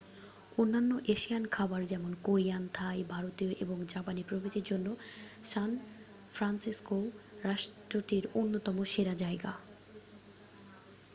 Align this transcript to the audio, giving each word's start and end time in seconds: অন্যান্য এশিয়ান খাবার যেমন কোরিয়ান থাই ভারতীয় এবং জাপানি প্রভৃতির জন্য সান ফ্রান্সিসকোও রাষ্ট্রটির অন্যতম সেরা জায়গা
অন্যান্য 0.57 0.91
এশিয়ান 1.07 1.43
খাবার 1.47 1.81
যেমন 1.85 2.11
কোরিয়ান 2.23 2.63
থাই 2.73 2.99
ভারতীয় 3.09 3.51
এবং 3.63 3.77
জাপানি 3.89 4.21
প্রভৃতির 4.23 4.65
জন্য 4.65 4.87
সান 5.43 5.71
ফ্রান্সিসকোও 6.33 7.03
রাষ্ট্রটির 7.43 8.23
অন্যতম 8.35 8.77
সেরা 8.85 9.15
জায়গা 9.23 9.51